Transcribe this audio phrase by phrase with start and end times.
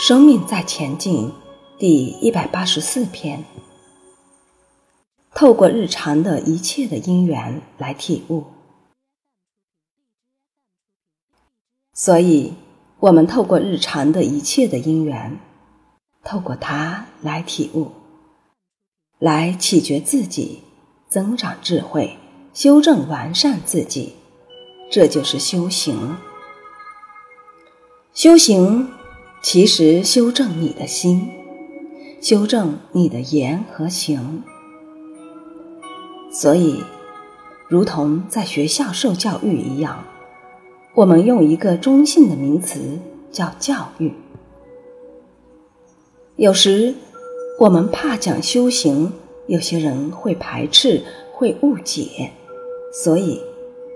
[0.00, 1.32] 生命在前进，
[1.76, 3.44] 第一百八十四篇。
[5.34, 8.44] 透过日常的一切的因缘来体悟，
[11.92, 12.54] 所以
[13.00, 15.40] 我们透过日常的一切的因缘，
[16.22, 17.90] 透过它来体悟，
[19.18, 20.62] 来启觉自己，
[21.08, 22.16] 增长智慧，
[22.54, 24.14] 修正完善自己，
[24.92, 26.16] 这就是修行。
[28.14, 28.92] 修行
[29.40, 31.30] 其实修正你的心，
[32.20, 34.42] 修正你的言和行。
[36.30, 36.82] 所以，
[37.68, 40.04] 如同在学校受教育一样，
[40.94, 42.98] 我们用一个中性的名词
[43.30, 44.12] 叫教育。
[46.36, 46.94] 有时
[47.60, 49.12] 我们怕讲修行，
[49.46, 51.02] 有些人会排斥，
[51.32, 52.32] 会误解，
[52.92, 53.40] 所以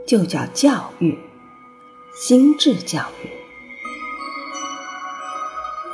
[0.06, 1.18] 就叫教育，
[2.14, 3.41] 心智教育。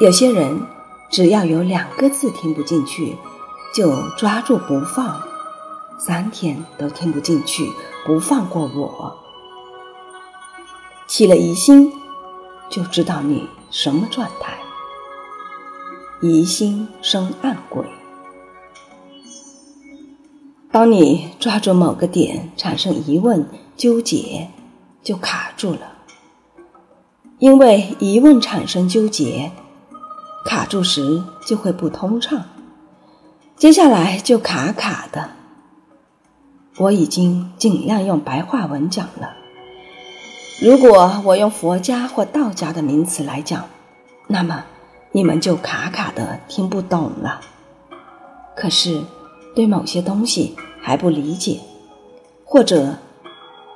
[0.00, 0.62] 有些人
[1.10, 3.16] 只要有两个字听不进去，
[3.74, 5.20] 就抓住不放，
[5.98, 7.68] 三天都听不进去，
[8.06, 9.18] 不放过我。
[11.08, 11.92] 起了疑心，
[12.70, 14.56] 就知道你什么状态。
[16.20, 17.84] 疑心生暗鬼。
[20.70, 24.48] 当你抓住某个点产生疑问、纠结，
[25.02, 25.80] 就卡住了。
[27.40, 29.50] 因为疑问产生纠结。
[30.48, 32.42] 卡住时就会不通畅，
[33.54, 35.28] 接下来就卡卡的。
[36.78, 39.34] 我已经尽量用白话文讲了。
[40.62, 43.66] 如果我用佛家或道家的名词来讲，
[44.26, 44.64] 那么
[45.12, 47.42] 你们就卡卡的听不懂了。
[48.56, 49.02] 可是
[49.54, 51.60] 对某些东西还不理解，
[52.46, 52.96] 或者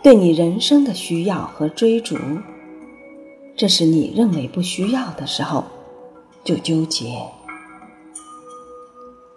[0.03, 2.17] 对你人生的需要和追逐，
[3.55, 5.67] 这是你认为不需要的时候。
[6.45, 7.31] 就纠结，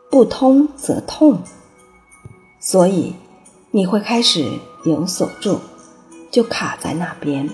[0.10, 1.40] 不通则痛，
[2.60, 3.14] 所以
[3.70, 5.60] 你会开始有所住，
[6.32, 7.48] 就卡在那边；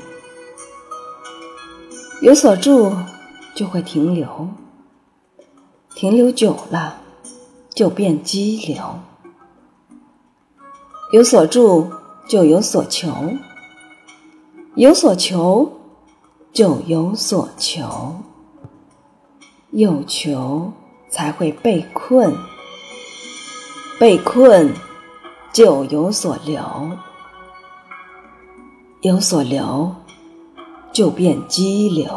[2.22, 2.94] 有所住
[3.54, 4.48] 就会停留，
[5.96, 7.02] 停留久了
[7.76, 8.82] 就变激流；
[11.12, 11.92] 有所住
[12.26, 13.12] 就有所求，
[14.76, 15.82] 有所求
[16.54, 18.16] 就有所求。
[19.72, 20.74] 有求
[21.08, 22.36] 才会被困，
[23.98, 24.74] 被困
[25.54, 26.62] 就有所留，
[29.00, 29.96] 有所留
[30.92, 32.12] 就变激流。